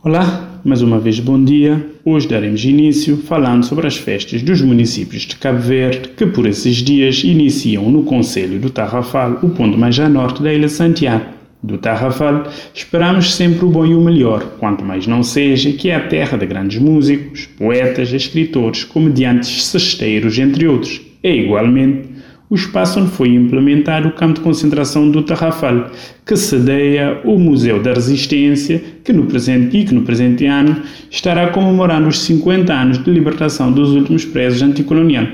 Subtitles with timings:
[0.00, 1.84] Olá, mais uma vez bom dia.
[2.04, 6.76] Hoje daremos início falando sobre as festas dos municípios de Cabo Verde, que por esses
[6.76, 11.24] dias iniciam no Conselho do Tarrafal, o ponto mais a norte da Ilha Santiago.
[11.60, 15.96] Do Tarrafal, esperamos sempre o bom e o melhor, quanto mais não seja que é
[15.96, 21.00] a terra de grandes músicos, poetas, escritores, comediantes, cesteiros, entre outros.
[21.24, 22.17] É igualmente
[22.50, 25.90] o espaço onde foi implementado o campo de concentração do Tarrafal,
[26.24, 30.76] que sedeia o Museu da Resistência, que no presente e que no presente ano
[31.10, 35.28] estará comemorando os 50 anos de libertação dos últimos presos anticoloniais.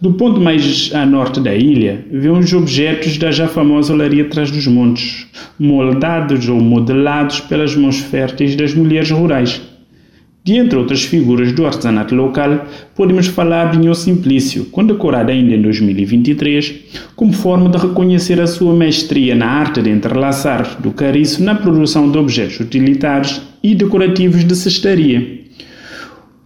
[0.00, 4.66] Do ponto mais a norte da ilha, vemos objetos da já famosa olaria atrás dos
[4.66, 5.26] montes,
[5.58, 9.62] moldados ou modelados pelas mãos férteis das mulheres rurais.
[10.44, 15.62] De entre outras figuras do artesanato local, podemos falar de Nho Simplício, condecorado ainda em
[15.62, 16.74] 2023,
[17.16, 22.12] como forma de reconhecer a sua mestria na arte de entrelaçar do cariço na produção
[22.12, 25.43] de objetos utilitários e decorativos de cestaria.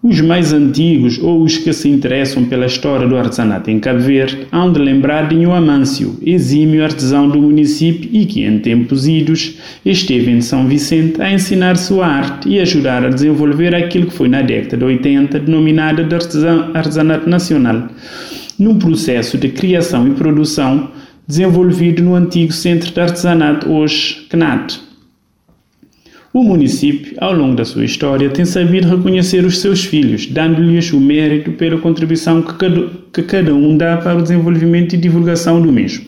[0.01, 4.47] Os mais antigos ou os que se interessam pela história do artesanato em Cabo Verde
[4.53, 9.59] hão de lembrar de Nho Amâncio, exímio artesão do município e que, em tempos idos,
[9.85, 14.29] esteve em São Vicente a ensinar sua arte e ajudar a desenvolver aquilo que foi
[14.29, 17.89] na década de 80 denominada de artesanato nacional,
[18.57, 20.93] num processo de criação e produção
[21.27, 24.88] desenvolvido no antigo Centro de Artesanato, hoje CNAT.
[26.39, 31.01] O município, ao longo da sua história, tem sabido reconhecer os seus filhos, dando-lhes o
[31.01, 35.73] mérito pela contribuição que cada, que cada um dá para o desenvolvimento e divulgação do
[35.73, 36.05] mesmo.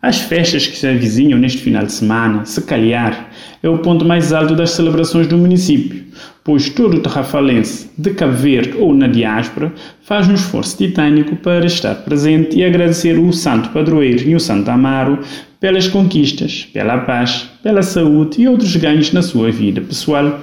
[0.00, 4.32] As festas que se avizinham neste final de semana, se calhar, é o ponto mais
[4.32, 6.04] alto das celebrações do município,
[6.44, 11.66] pois todo o terrafalense de Cabo Verde ou na diáspora faz um esforço titânico para
[11.66, 15.18] estar presente e agradecer o santo padroeiro e o santo Amaro
[15.58, 20.40] pelas conquistas, pela paz, pela saúde e outros ganhos na sua vida pessoal,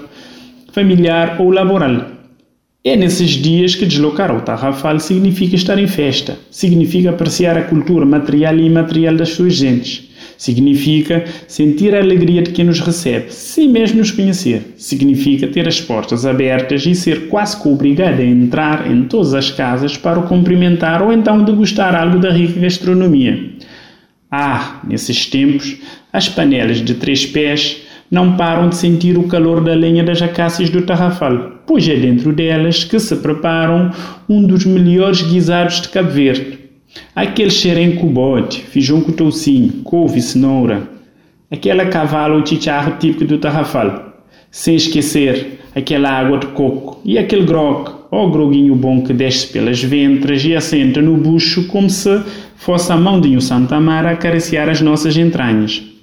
[0.73, 2.14] familiar ou laboral.
[2.87, 8.05] É nesses dias que deslocar ao Tarrafal significa estar em festa, significa apreciar a cultura
[8.05, 13.67] material e imaterial das suas gentes, significa sentir a alegria de quem nos recebe, sem
[13.67, 18.87] mesmo nos conhecer, significa ter as portas abertas e ser quase que obrigado a entrar
[18.91, 23.49] em todas as casas para o cumprimentar ou então degustar algo da rica gastronomia.
[24.29, 25.75] Ah, nesses tempos,
[26.13, 30.69] as panelas de três pés não param de sentir o calor da lenha das acácias
[30.69, 33.91] do Tarrafal, pois é dentro delas que se preparam
[34.29, 36.59] um dos melhores guisados de Cabo Verde.
[37.15, 40.87] Aquele xerém com bote, feijão com toucinho, couve e cenoura.
[41.51, 44.13] Aquela cavalo ou chicharro típico do Tarrafal.
[44.51, 49.83] Sem esquecer aquela água de coco e aquele grog, ó groguinho bom que desce pelas
[49.83, 52.21] ventras e assenta no bucho como se
[52.55, 55.94] fosse a mão de um Santa Amara a acariciar as nossas entranhas.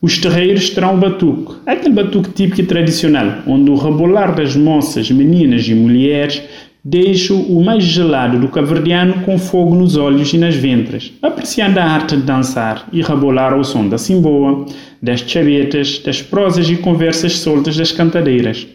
[0.00, 5.10] Os terreiros terão o batuque, aquele batuque típico e tradicional, onde o rebolar das moças,
[5.10, 6.42] meninas e mulheres
[6.84, 11.84] deixa o mais gelado do caverdiano com fogo nos olhos e nas ventras, apreciando a
[11.84, 14.66] arte de dançar e rebolar ao som da cimboa,
[15.02, 18.66] das chavetas, das prosas e conversas soltas das cantadeiras.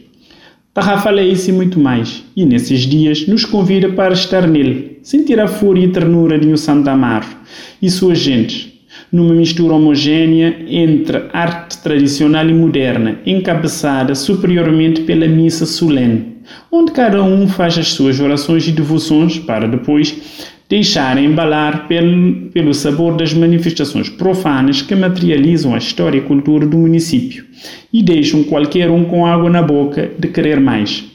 [0.74, 5.48] Tarrafa isso e muito mais, e nesses dias nos convida para estar nele, sentir a
[5.48, 7.28] fúria e ternura de um Santo Amaro
[7.82, 8.72] e suas gentes,
[9.12, 16.38] numa mistura homogénea entre arte tradicional e moderna, encabeçada superiormente pela missa solene,
[16.72, 22.74] onde cada um faz as suas orações e devoções para depois deixar embalar pelo, pelo
[22.74, 27.46] sabor das manifestações profanas que materializam a história e cultura do município
[27.92, 31.11] e deixam qualquer um com água na boca de querer mais.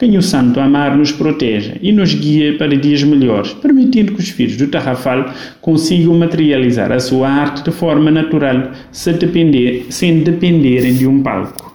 [0.00, 4.30] Que o Santo Amar nos proteja e nos guie para dias melhores, permitindo que os
[4.30, 5.30] filhos do Tarrafal
[5.60, 11.69] consigam materializar a sua arte de forma natural, sem, depender, sem dependerem de um palco.